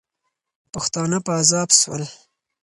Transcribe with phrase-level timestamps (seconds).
[0.73, 2.03] پښتانه په عذاب سول.